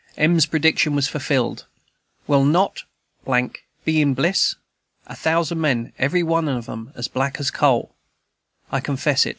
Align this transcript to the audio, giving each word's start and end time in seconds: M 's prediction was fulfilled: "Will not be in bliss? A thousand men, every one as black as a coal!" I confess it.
M 0.17 0.35
's 0.39 0.47
prediction 0.47 0.95
was 0.95 1.07
fulfilled: 1.07 1.67
"Will 2.25 2.43
not 2.43 2.85
be 3.85 4.01
in 4.01 4.15
bliss? 4.15 4.55
A 5.05 5.15
thousand 5.15 5.61
men, 5.61 5.93
every 5.99 6.23
one 6.23 6.49
as 6.49 7.07
black 7.07 7.39
as 7.39 7.49
a 7.49 7.53
coal!" 7.53 7.93
I 8.71 8.79
confess 8.79 9.27
it. 9.27 9.29